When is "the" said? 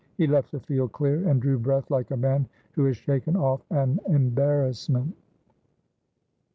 0.51-0.59